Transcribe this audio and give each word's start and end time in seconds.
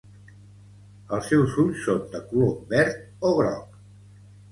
Els 1.17 1.27
seus 1.31 1.57
ulls 1.63 1.83
són 1.89 1.99
de 2.13 2.21
color 2.31 2.55
verd 2.73 3.29
o 3.31 3.35
groc. 3.41 3.77